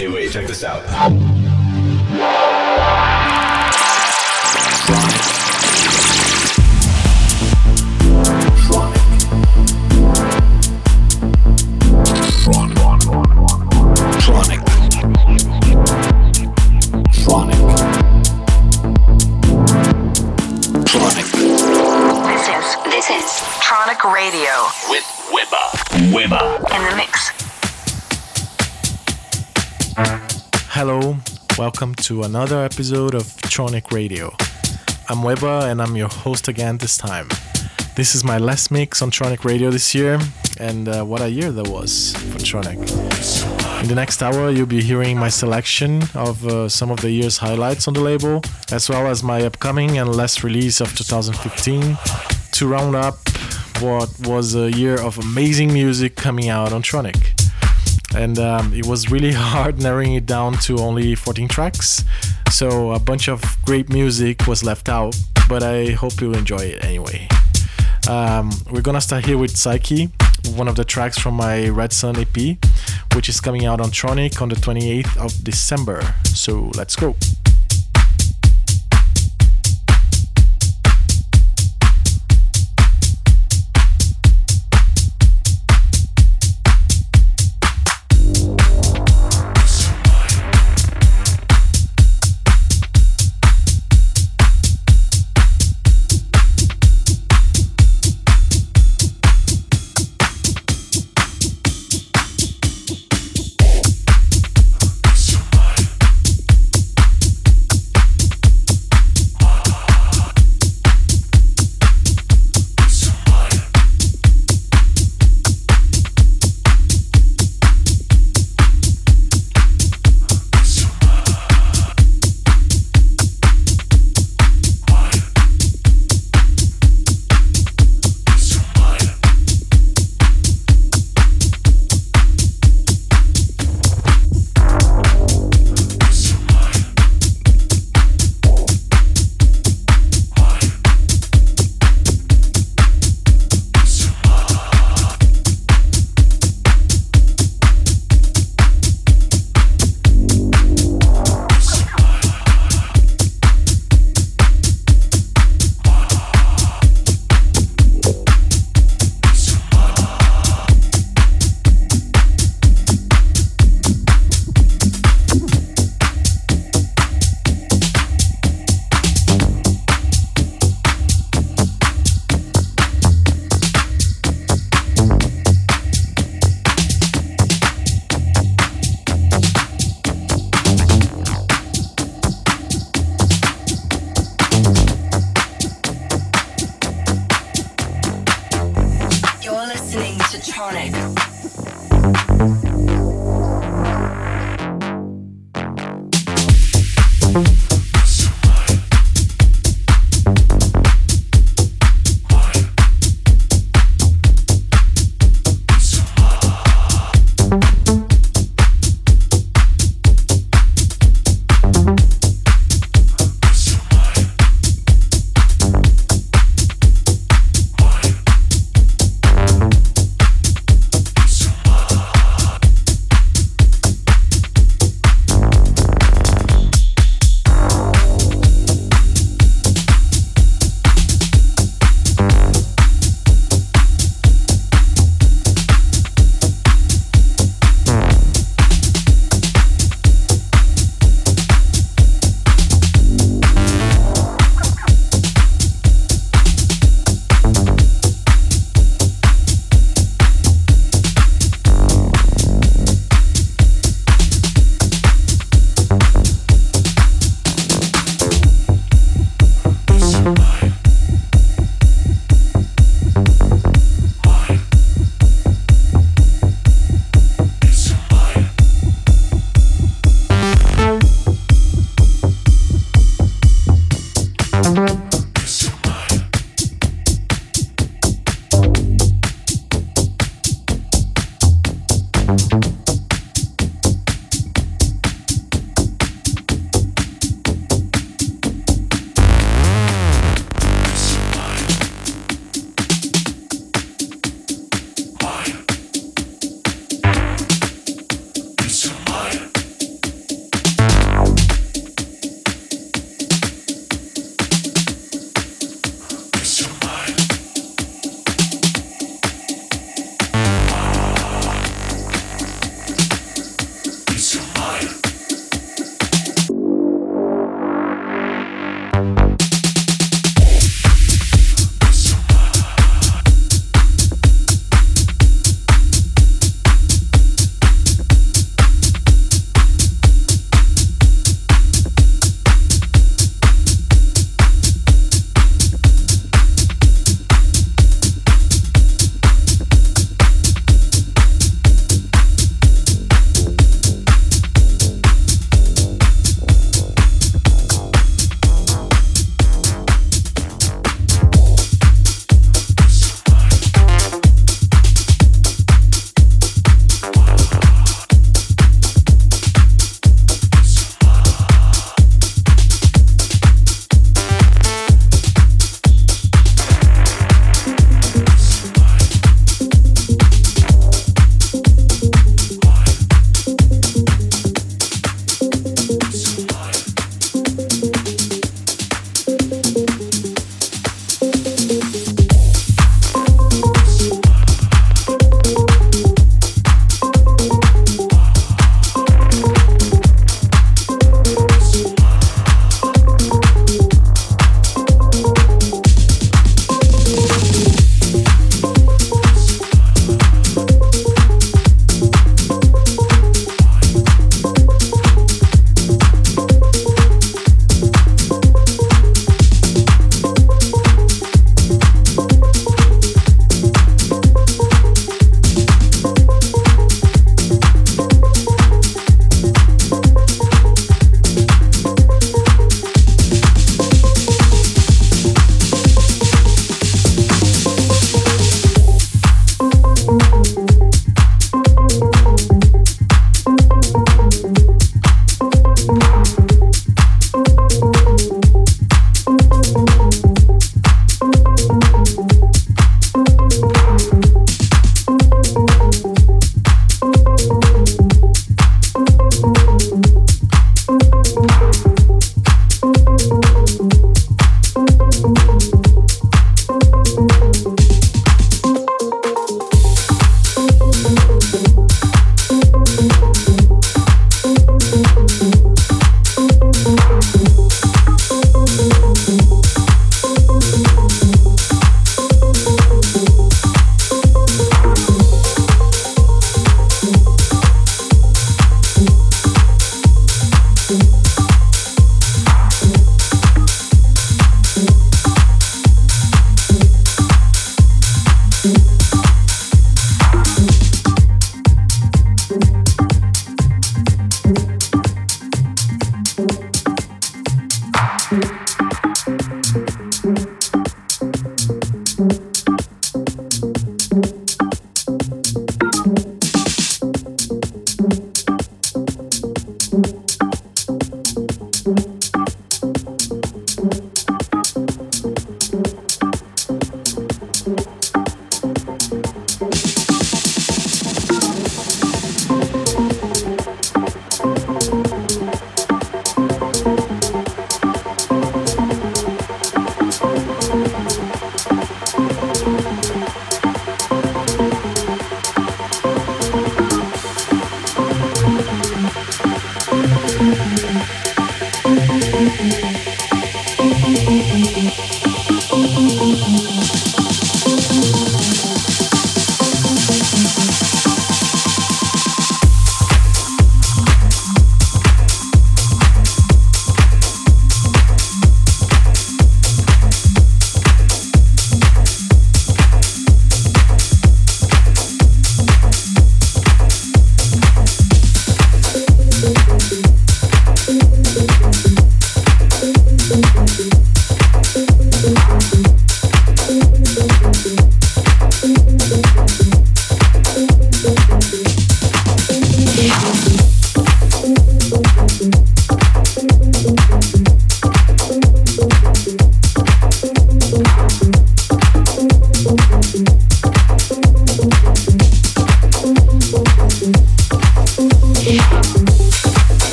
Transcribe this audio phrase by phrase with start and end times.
[0.00, 0.82] Hey, wait, check this out.
[31.60, 34.34] Welcome to another episode of Tronic Radio.
[35.10, 37.28] I'm Wehbba and I'm your host again this time.
[37.96, 40.18] This is my last mix on Tronic Radio this year,
[40.58, 42.78] and uh, what a year that was for Tronic.
[43.82, 47.36] In the next hour, you'll be hearing my selection of uh, some of the year's
[47.36, 48.40] highlights on the label,
[48.72, 51.98] as well as my upcoming and last release of 2015
[52.52, 53.18] to round up
[53.80, 57.39] what was a year of amazing music coming out on Tronic
[58.14, 62.04] and um, it was really hard narrowing it down to only 14 tracks.
[62.50, 65.16] So a bunch of great music was left out,
[65.48, 67.28] but I hope you'll enjoy it anyway.
[68.08, 70.10] Um, we're gonna start here with Psyche,
[70.56, 72.58] one of the tracks from my Red Sun EP,
[73.14, 76.02] which is coming out on Tronic on the 28th of December.
[76.24, 77.14] So let's go.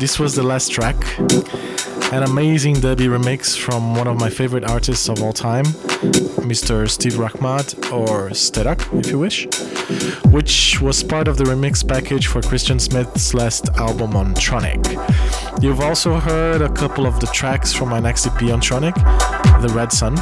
[0.00, 0.96] This was the last track.
[2.10, 5.66] An amazing dubby remix from one of my favorite artists of all time,
[6.46, 6.88] Mr.
[6.88, 9.46] Steve Rachmad, or Sterac, if you wish,
[10.32, 14.82] which was part of the remix package for Christian Smith's last album on Tronic.
[15.62, 18.96] You've also heard a couple of the tracks from my next EP on Tronic,
[19.60, 20.18] The Red Sun,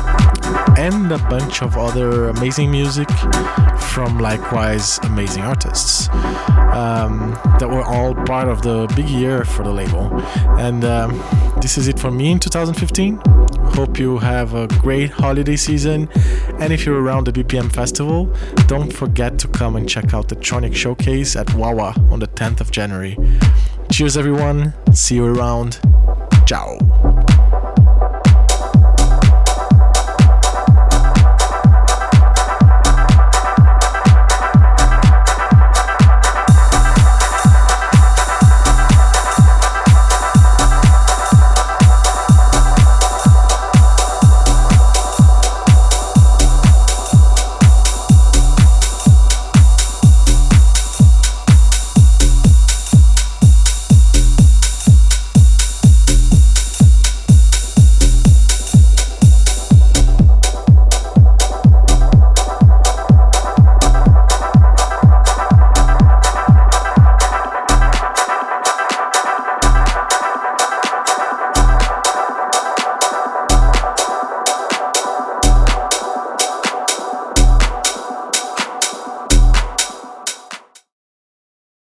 [0.77, 3.09] and a bunch of other amazing music
[3.81, 6.09] from likewise amazing artists
[6.73, 10.13] um, that were all part of the big year for the label.
[10.59, 11.23] And um,
[11.61, 13.21] this is it for me in 2015.
[13.75, 16.09] Hope you have a great holiday season.
[16.61, 18.27] And if you're around the BPM festival,
[18.67, 22.61] don't forget to come and check out the Tronic Showcase at Wawa on the 10th
[22.61, 23.17] of January.
[23.91, 24.75] Cheers, everyone.
[24.93, 25.81] See you around.
[26.47, 26.79] Ciao.